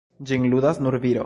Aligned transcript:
Ĝin 0.31 0.47
ludas 0.55 0.83
nur 0.87 1.01
viro. 1.05 1.19